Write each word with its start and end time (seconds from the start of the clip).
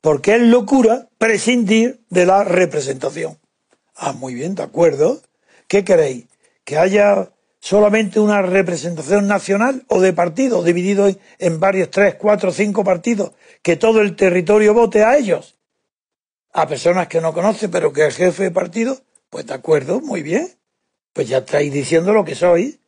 Porque 0.00 0.36
es 0.36 0.42
locura 0.42 1.08
prescindir 1.18 2.00
de 2.08 2.26
la 2.26 2.44
representación. 2.44 3.38
Ah, 3.94 4.12
muy 4.12 4.34
bien, 4.34 4.54
de 4.54 4.62
acuerdo. 4.62 5.20
¿Qué 5.68 5.84
queréis? 5.84 6.26
¿Que 6.64 6.78
haya 6.78 7.30
solamente 7.60 8.18
una 8.18 8.40
representación 8.40 9.26
nacional 9.26 9.84
o 9.88 10.00
de 10.00 10.12
partidos 10.12 10.64
divididos 10.64 11.16
en, 11.38 11.60
varios, 11.60 11.90
tres, 11.90 12.14
cuatro, 12.14 12.52
cinco 12.52 12.82
partidos? 12.82 13.32
¿Que 13.62 13.76
todo 13.76 14.00
el 14.00 14.16
territorio 14.16 14.72
vote 14.72 15.04
a 15.04 15.18
ellos? 15.18 15.58
A 16.52 16.66
personas 16.66 17.08
que 17.08 17.20
no 17.20 17.34
conoce, 17.34 17.68
pero 17.68 17.92
que 17.92 18.06
es 18.06 18.16
jefe 18.16 18.44
de 18.44 18.50
partido, 18.50 18.98
pues 19.28 19.46
de 19.46 19.54
acuerdo, 19.54 20.00
muy 20.00 20.22
bien. 20.22 20.50
Pues 21.12 21.28
ya 21.28 21.38
estáis 21.38 21.72
diciendo 21.72 22.12
lo 22.12 22.24
que 22.24 22.34
sois. 22.34 22.78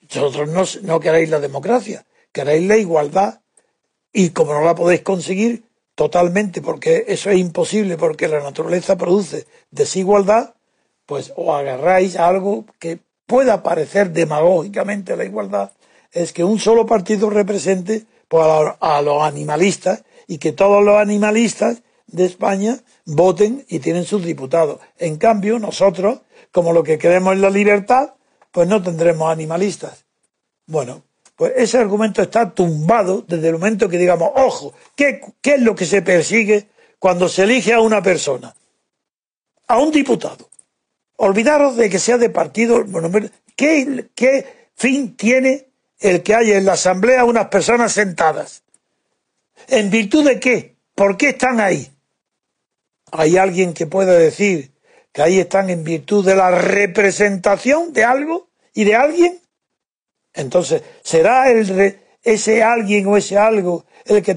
Vosotros 0.00 0.82
no 0.82 1.00
queréis 1.00 1.30
la 1.30 1.40
democracia, 1.40 2.06
queréis 2.32 2.66
la 2.66 2.76
igualdad. 2.76 3.40
Y 4.12 4.30
como 4.30 4.54
no 4.54 4.62
la 4.62 4.74
podéis 4.74 5.02
conseguir, 5.02 5.64
totalmente, 5.94 6.60
porque 6.60 7.04
eso 7.08 7.30
es 7.30 7.38
imposible, 7.38 7.96
porque 7.96 8.28
la 8.28 8.40
naturaleza 8.40 8.96
produce 8.96 9.46
desigualdad, 9.70 10.54
pues 11.06 11.32
o 11.36 11.54
agarráis 11.54 12.16
algo 12.16 12.64
que 12.78 12.98
pueda 13.26 13.62
parecer 13.62 14.12
demagógicamente 14.12 15.16
la 15.16 15.24
igualdad, 15.24 15.72
es 16.12 16.32
que 16.32 16.44
un 16.44 16.58
solo 16.58 16.86
partido 16.86 17.30
represente 17.30 18.06
pues, 18.28 18.44
a, 18.80 19.02
los 19.02 19.22
animalistas 19.22 20.04
y 20.26 20.38
que 20.38 20.52
todos 20.52 20.84
los 20.84 20.96
animalistas 20.96 21.82
de 22.06 22.24
España 22.26 22.80
voten 23.04 23.64
y 23.68 23.80
tienen 23.80 24.04
sus 24.04 24.24
diputados. 24.24 24.80
En 24.98 25.16
cambio, 25.16 25.58
nosotros, 25.58 26.20
como 26.52 26.72
lo 26.72 26.82
que 26.82 26.98
queremos 26.98 27.34
es 27.34 27.40
la 27.40 27.50
libertad, 27.50 28.14
pues 28.52 28.68
no 28.68 28.82
tendremos 28.82 29.30
animalistas. 29.30 30.04
Bueno, 30.66 31.02
pues 31.36 31.52
ese 31.56 31.78
argumento 31.78 32.22
está 32.22 32.52
tumbado 32.52 33.24
desde 33.26 33.48
el 33.48 33.54
momento 33.54 33.88
que 33.88 33.98
digamos, 33.98 34.30
ojo, 34.36 34.74
¿qué, 34.94 35.20
es 35.42 35.60
lo 35.60 35.74
que 35.74 35.84
se 35.84 36.02
persigue 36.02 36.68
cuando 36.98 37.28
se 37.28 37.42
elige 37.42 37.72
a 37.72 37.80
una 37.80 38.02
persona? 38.02 38.54
A 39.66 39.78
un 39.78 39.90
diputado. 39.90 40.48
Olvidaros 41.16 41.76
de 41.76 41.90
que 41.90 41.98
sea 41.98 42.18
de 42.18 42.30
partido. 42.30 42.84
¿qué, 43.56 44.06
¿Qué 44.14 44.68
fin 44.74 45.16
tiene 45.16 45.68
el 45.98 46.22
que 46.22 46.34
haya 46.34 46.56
en 46.56 46.66
la 46.66 46.74
Asamblea 46.74 47.24
unas 47.24 47.48
personas 47.48 47.92
sentadas? 47.92 48.62
¿En 49.68 49.90
virtud 49.90 50.24
de 50.24 50.38
qué? 50.38 50.76
¿Por 50.94 51.16
qué 51.16 51.30
están 51.30 51.60
ahí? 51.60 51.90
¿Hay 53.10 53.36
alguien 53.36 53.74
que 53.74 53.86
pueda 53.86 54.12
decir 54.12 54.72
que 55.12 55.22
ahí 55.22 55.40
están 55.40 55.70
en 55.70 55.84
virtud 55.84 56.24
de 56.24 56.36
la 56.36 56.50
representación 56.50 57.92
de 57.92 58.04
algo 58.04 58.48
y 58.72 58.84
de 58.84 58.94
alguien? 58.94 59.43
Entonces, 60.34 60.82
¿será 61.02 61.50
el 61.50 62.00
ese 62.22 62.62
alguien 62.62 63.06
o 63.06 63.16
ese 63.16 63.38
algo 63.38 63.84
el 64.04 64.22
que, 64.22 64.32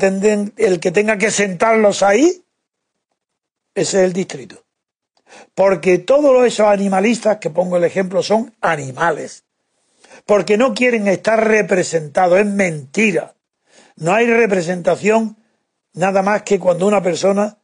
el 0.57 0.79
que 0.79 0.91
tenga 0.91 1.17
que 1.17 1.31
sentarlos 1.31 2.03
ahí? 2.03 2.43
Ese 3.73 3.99
es 3.99 4.03
el 4.05 4.13
distrito. 4.13 4.63
Porque 5.55 5.97
todos 5.99 6.45
esos 6.45 6.67
animalistas 6.67 7.37
que 7.37 7.49
pongo 7.49 7.77
el 7.77 7.83
ejemplo 7.83 8.23
son 8.23 8.55
animales. 8.61 9.43
Porque 10.25 10.57
no 10.57 10.73
quieren 10.73 11.07
estar 11.07 11.47
representados, 11.47 12.39
es 12.39 12.45
mentira. 12.45 13.35
No 13.95 14.13
hay 14.13 14.27
representación 14.27 15.37
nada 15.93 16.21
más 16.21 16.43
que 16.43 16.59
cuando 16.59 16.87
una 16.87 17.01
persona 17.01 17.57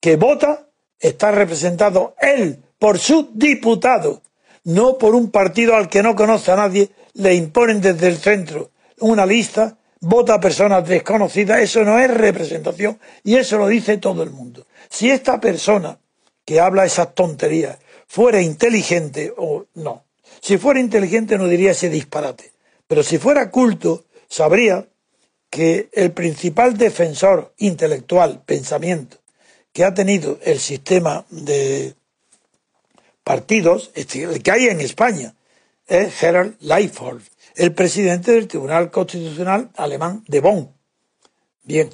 que 0.00 0.16
vota 0.16 0.68
está 0.98 1.30
representado 1.30 2.14
él 2.20 2.62
por 2.78 2.98
su 2.98 3.30
diputado, 3.32 4.22
no 4.64 4.98
por 4.98 5.14
un 5.14 5.30
partido 5.30 5.74
al 5.74 5.88
que 5.88 6.02
no 6.02 6.14
conoce 6.14 6.52
a 6.52 6.56
nadie 6.56 6.90
le 7.14 7.34
imponen 7.34 7.80
desde 7.80 8.08
el 8.08 8.16
centro 8.16 8.70
una 9.00 9.26
lista, 9.26 9.76
vota 10.00 10.34
a 10.34 10.40
personas 10.40 10.86
desconocidas, 10.88 11.60
eso 11.60 11.84
no 11.84 11.98
es 11.98 12.10
representación 12.10 12.98
y 13.24 13.36
eso 13.36 13.58
lo 13.58 13.68
dice 13.68 13.98
todo 13.98 14.22
el 14.22 14.30
mundo. 14.30 14.66
Si 14.88 15.10
esta 15.10 15.40
persona 15.40 15.98
que 16.44 16.60
habla 16.60 16.84
esas 16.84 17.14
tonterías 17.14 17.78
fuera 18.06 18.40
inteligente 18.40 19.32
o 19.36 19.66
no, 19.74 20.04
si 20.40 20.58
fuera 20.58 20.80
inteligente 20.80 21.38
no 21.38 21.46
diría 21.46 21.72
ese 21.72 21.88
disparate, 21.88 22.52
pero 22.86 23.02
si 23.02 23.18
fuera 23.18 23.50
culto 23.50 24.04
sabría 24.28 24.86
que 25.50 25.88
el 25.92 26.12
principal 26.12 26.76
defensor 26.76 27.52
intelectual, 27.58 28.42
pensamiento, 28.44 29.18
que 29.72 29.84
ha 29.84 29.94
tenido 29.94 30.38
el 30.42 30.58
sistema 30.58 31.24
de 31.30 31.94
partidos, 33.24 33.90
el 33.94 34.42
que 34.42 34.50
hay 34.50 34.66
en 34.66 34.80
España, 34.80 35.34
es 35.86 36.14
Gerald 36.14 36.56
Leifert, 36.60 37.22
el 37.54 37.72
presidente 37.74 38.32
del 38.32 38.48
Tribunal 38.48 38.90
Constitucional 38.90 39.70
alemán 39.76 40.24
de 40.26 40.40
Bonn. 40.40 40.72
Bien, 41.62 41.90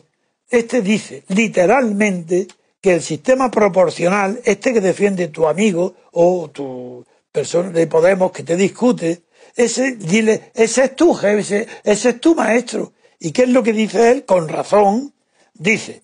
este 0.48 0.82
dice 0.82 1.24
literalmente 1.28 2.48
que 2.80 2.94
el 2.94 3.02
sistema 3.02 3.50
proporcional, 3.50 4.40
este 4.44 4.72
que 4.72 4.80
defiende 4.80 5.28
tu 5.28 5.46
amigo 5.46 5.94
o 6.12 6.50
tu 6.50 7.04
persona 7.32 7.70
de 7.70 7.86
Podemos 7.86 8.32
que 8.32 8.44
te 8.44 8.56
discute, 8.56 9.22
ese, 9.56 9.96
dile, 9.96 10.52
ese 10.54 10.84
es 10.84 10.96
tu 10.96 11.12
jefe, 11.14 11.66
ese 11.84 12.08
es 12.10 12.20
tu 12.20 12.34
maestro. 12.34 12.92
¿Y 13.18 13.32
qué 13.32 13.42
es 13.42 13.48
lo 13.48 13.62
que 13.62 13.72
dice 13.72 14.10
él? 14.10 14.24
Con 14.24 14.48
razón, 14.48 15.12
dice, 15.54 16.02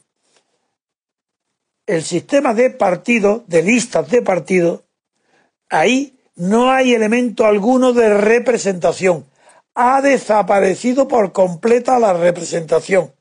el 1.87 2.03
sistema 2.03 2.55
de 2.55 2.71
partidos, 2.71 3.43
de 3.47 3.63
listas 3.63 4.11
de 4.11 4.23
partidos, 4.23 4.83
ahí 5.69 6.19
no 6.37 6.71
hay 6.71 6.95
elemento 6.95 7.47
alguno 7.47 7.93
de 7.93 8.15
representación. 8.15 9.27
ha 9.77 10.01
desaparecido 10.01 11.09
por 11.09 11.33
completa 11.33 11.99
la 11.99 12.13
representación 12.13 13.13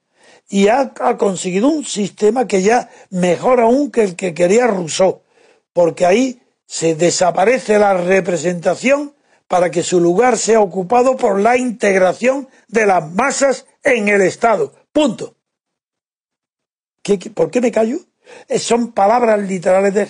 y 0.49 0.67
ha, 0.67 0.93
conseguido 1.17 1.67
un 1.67 1.83
sistema 1.83 2.45
que 2.45 2.61
ya 2.61 2.91
mejor 3.09 3.59
aún 3.59 3.91
que 3.91 4.03
el 4.03 4.15
que 4.15 4.35
quería 4.35 4.67
Rousseau, 4.67 5.21
porque 5.73 6.05
ahí 6.05 6.41
se 6.67 6.93
desaparece 6.93 7.79
la 7.79 7.95
representación 7.95 9.15
para 9.47 9.71
que 9.71 9.83
su 9.83 9.99
lugar 9.99 10.37
sea 10.37 10.61
ocupado 10.61 11.17
por 11.17 11.39
la 11.39 11.57
integración 11.57 12.47
de 12.67 12.85
las 12.85 13.11
masas 13.11 13.65
en 13.83 14.09
el 14.09 14.21
Estado. 14.21 14.73
Punto. 14.91 15.35
por 17.33 17.49
qué 17.51 17.61
me 17.61 17.71
callo? 17.71 17.97
Eh, 18.47 18.59
son 18.59 18.91
palabras 18.91 19.39
literales 19.41 19.93
de 19.93 20.07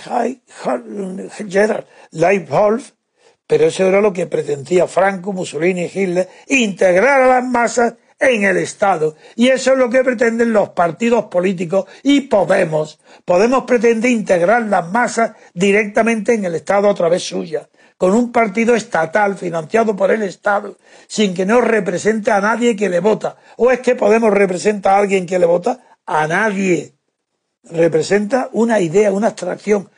Gerard 1.50 1.86
Leibholz, 2.12 2.94
pero 3.48 3.66
eso 3.66 3.86
era 3.86 4.02
lo 4.02 4.14
que 4.14 4.28
pretendía 4.28 4.88
Franco, 4.88 5.34
Mussolini 5.34 5.84
y 5.84 5.92
Hitler, 5.94 6.30
integrar 6.48 7.22
a 7.22 7.28
las 7.28 7.44
masas 7.44 7.94
en 8.20 8.44
el 8.44 8.58
Estado. 8.58 9.16
Y 9.36 9.50
eso 9.50 9.74
es 9.74 9.78
lo 9.78 9.90
que 9.90 10.04
pretenden 10.04 10.54
los 10.54 10.70
partidos 10.70 11.26
políticos 11.26 11.86
y 12.04 12.22
Podemos. 12.22 13.00
Podemos 13.26 13.66
pretende 13.66 14.10
integrar 14.10 14.64
las 14.64 14.90
masas 14.92 15.34
directamente 15.54 16.34
en 16.34 16.46
el 16.46 16.56
Estado 16.56 16.90
a 16.90 16.96
través 16.96 17.24
suya, 17.24 17.70
con 17.98 18.14
un 18.14 18.32
partido 18.32 18.76
estatal 18.76 19.38
financiado 19.38 19.96
por 19.96 20.12
el 20.12 20.24
Estado, 20.24 20.78
sin 21.08 21.34
que 21.34 21.46
no 21.46 21.62
represente 21.62 22.32
a 22.32 22.42
nadie 22.42 22.76
que 22.76 22.90
le 22.90 23.00
vota. 23.00 23.36
¿O 23.58 23.72
es 23.72 23.80
que 23.80 23.96
Podemos 23.96 24.32
representa 24.32 24.96
a 24.96 25.00
alguien 25.00 25.26
que 25.26 25.40
le 25.40 25.46
vota? 25.46 25.80
A 26.06 26.28
nadie. 26.28 26.96
Representa 27.64 28.50
una 28.54 28.80
idea, 28.80 29.12
una 29.12 29.28
abstracción. 29.28 29.90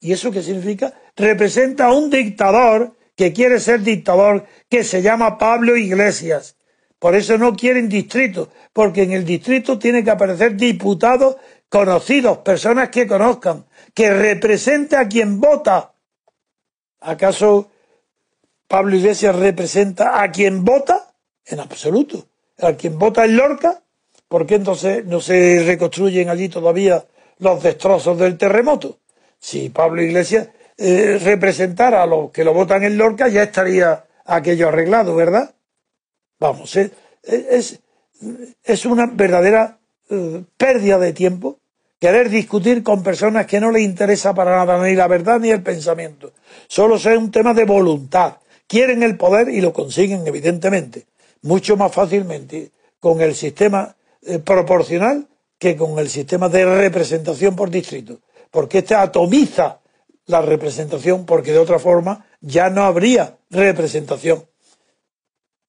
¿Y 0.00 0.12
eso 0.12 0.30
qué 0.30 0.42
significa? 0.42 0.94
Representa 1.16 1.86
a 1.86 1.92
un 1.92 2.10
dictador 2.10 2.96
que 3.16 3.32
quiere 3.32 3.60
ser 3.60 3.82
dictador, 3.82 4.46
que 4.68 4.84
se 4.84 5.02
llama 5.02 5.38
Pablo 5.38 5.76
Iglesias 5.76 6.56
por 7.02 7.16
eso 7.16 7.36
no 7.36 7.56
quieren 7.56 7.88
distrito, 7.88 8.50
porque 8.72 9.02
en 9.02 9.10
el 9.10 9.24
distrito 9.24 9.76
tiene 9.76 10.04
que 10.04 10.12
aparecer 10.12 10.54
diputados 10.54 11.34
conocidos, 11.68 12.38
personas 12.38 12.90
que 12.90 13.08
conozcan, 13.08 13.66
que 13.92 14.14
represente 14.14 14.94
a 14.94 15.08
quien 15.08 15.40
vota. 15.40 15.94
¿Acaso 17.00 17.72
Pablo 18.68 18.94
Iglesias 18.94 19.34
representa 19.34 20.22
a 20.22 20.30
quien 20.30 20.64
vota? 20.64 21.12
En 21.44 21.58
absoluto. 21.58 22.28
¿A 22.60 22.74
quien 22.74 22.96
vota 22.96 23.24
en 23.24 23.36
Lorca? 23.36 23.82
¿Por 24.32 24.46
qué 24.46 24.54
entonces 24.54 25.04
no 25.04 25.20
se 25.20 25.62
reconstruyen 25.62 26.30
allí 26.30 26.48
todavía 26.48 27.04
los 27.40 27.62
destrozos 27.62 28.16
del 28.16 28.38
terremoto? 28.38 28.96
Si 29.38 29.68
Pablo 29.68 30.00
Iglesias 30.00 30.48
eh, 30.78 31.20
representara 31.22 32.02
a 32.02 32.06
los 32.06 32.30
que 32.30 32.42
lo 32.42 32.54
votan 32.54 32.82
en 32.82 32.96
Lorca, 32.96 33.28
ya 33.28 33.42
estaría 33.42 34.06
aquello 34.24 34.68
arreglado, 34.68 35.14
¿verdad? 35.14 35.54
Vamos, 36.40 36.74
es, 36.76 37.78
es 38.64 38.86
una 38.86 39.04
verdadera 39.04 39.76
eh, 40.08 40.42
pérdida 40.56 40.98
de 40.98 41.12
tiempo 41.12 41.58
querer 42.00 42.30
discutir 42.30 42.82
con 42.82 43.02
personas 43.02 43.44
que 43.44 43.60
no 43.60 43.70
les 43.70 43.82
interesa 43.82 44.32
para 44.32 44.56
nada 44.56 44.82
ni 44.82 44.94
la 44.94 45.08
verdad 45.08 45.40
ni 45.40 45.50
el 45.50 45.62
pensamiento. 45.62 46.32
Solo 46.68 46.96
es 46.96 47.04
un 47.04 47.30
tema 47.30 47.52
de 47.52 47.66
voluntad. 47.66 48.36
Quieren 48.66 49.02
el 49.02 49.18
poder 49.18 49.50
y 49.50 49.60
lo 49.60 49.74
consiguen, 49.74 50.26
evidentemente, 50.26 51.04
mucho 51.42 51.76
más 51.76 51.92
fácilmente 51.92 52.70
con 52.98 53.20
el 53.20 53.34
sistema 53.34 53.94
proporcional 54.44 55.28
que 55.58 55.76
con 55.76 55.98
el 55.98 56.08
sistema 56.08 56.48
de 56.48 56.64
representación 56.64 57.54
por 57.54 57.70
distrito. 57.70 58.20
Porque 58.50 58.78
este 58.78 58.94
atomiza 58.94 59.80
la 60.26 60.42
representación, 60.42 61.24
porque 61.24 61.52
de 61.52 61.58
otra 61.58 61.78
forma 61.78 62.26
ya 62.40 62.70
no 62.70 62.82
habría 62.82 63.36
representación. 63.50 64.44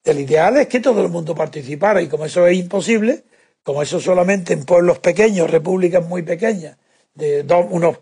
El 0.03 0.19
ideal 0.19 0.57
es 0.57 0.67
que 0.67 0.79
todo 0.79 1.01
el 1.01 1.09
mundo 1.09 1.33
participara 1.33 2.01
y 2.01 2.07
como 2.07 2.25
eso 2.25 2.45
es 2.47 2.57
imposible, 2.57 3.23
como 3.63 3.81
eso 3.81 3.99
solamente 3.99 4.53
en 4.53 4.65
pueblos 4.65 4.99
pequeños, 4.99 5.49
repúblicas 5.49 6.05
muy 6.05 6.23
pequeñas, 6.23 6.77
de 7.15 7.45
unos 7.69 7.99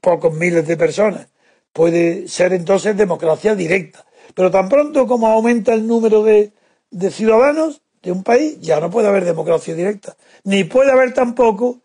pocos 0.00 0.34
miles 0.34 0.66
de 0.66 0.76
personas, 0.76 1.28
puede 1.72 2.26
ser 2.26 2.52
entonces 2.54 2.96
democracia 2.96 3.54
directa. 3.54 4.04
Pero 4.34 4.50
tan 4.50 4.68
pronto 4.68 5.06
como 5.06 5.28
aumenta 5.28 5.74
el 5.74 5.86
número 5.86 6.22
de, 6.22 6.52
de 6.90 7.10
ciudadanos 7.10 7.82
de 8.08 8.12
un 8.12 8.22
país, 8.22 8.58
ya 8.62 8.80
no 8.80 8.90
puede 8.90 9.06
haber 9.06 9.26
democracia 9.26 9.74
directa. 9.74 10.16
Ni 10.44 10.64
puede 10.64 10.90
haber 10.90 11.12
tampoco 11.12 11.80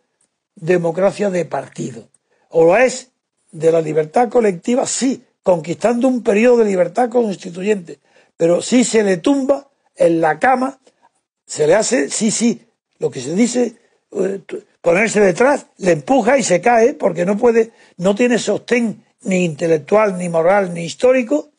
democracia 0.56 1.30
de 1.30 1.44
partido. 1.44 2.08
O 2.48 2.64
lo 2.64 2.78
es 2.78 3.10
de 3.52 3.74
la 3.74 3.82
libertad 3.82 4.30
colectiva, 4.30 4.88
sí, 4.88 5.22
conquistando 5.44 6.08
un 6.08 6.24
periodo 6.24 6.60
de 6.60 6.66
libertad 6.66 7.10
constituyente, 7.10 8.00
pero 8.38 8.62
si 8.62 8.86
se 8.86 9.04
le 9.04 9.18
tumba 9.18 9.68
en 9.98 10.22
la 10.22 10.40
cama, 10.40 10.80
se 11.46 11.68
le 11.68 11.76
hace, 11.76 12.10
sí, 12.10 12.32
sí, 12.32 12.62
lo 13.00 13.12
que 13.12 13.20
se 13.20 13.36
dice, 13.36 13.76
eh, 14.14 14.40
ponerse 14.80 15.20
detrás, 15.20 15.66
le 15.80 15.92
empuja 15.92 16.38
y 16.38 16.44
se 16.44 16.62
cae 16.62 16.94
porque 16.94 17.26
no 17.26 17.38
puede, 17.38 17.72
no 17.98 18.16
tiene 18.16 18.40
sostén 18.40 19.04
ni 19.24 19.44
intelectual, 19.44 20.18
ni 20.18 20.30
moral, 20.30 20.74
ni 20.74 20.86
histórico, 20.86 21.50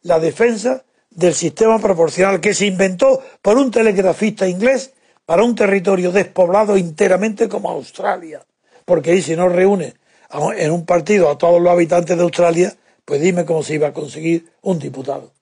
la 0.00 0.18
defensa 0.18 0.82
del 1.14 1.34
sistema 1.34 1.78
proporcional 1.78 2.40
que 2.40 2.54
se 2.54 2.66
inventó 2.66 3.22
por 3.40 3.56
un 3.56 3.70
telegrafista 3.70 4.48
inglés 4.48 4.92
para 5.24 5.42
un 5.42 5.54
territorio 5.54 6.12
despoblado 6.12 6.76
enteramente 6.76 7.48
como 7.48 7.70
Australia. 7.70 8.42
Porque 8.84 9.12
ahí 9.12 9.22
si 9.22 9.36
no 9.36 9.48
reúne 9.48 9.94
en 10.56 10.70
un 10.70 10.84
partido 10.84 11.30
a 11.30 11.38
todos 11.38 11.60
los 11.60 11.72
habitantes 11.72 12.16
de 12.16 12.22
Australia, 12.22 12.74
pues 13.04 13.20
dime 13.20 13.44
cómo 13.44 13.62
se 13.62 13.74
iba 13.74 13.88
a 13.88 13.92
conseguir 13.92 14.52
un 14.62 14.78
diputado. 14.78 15.32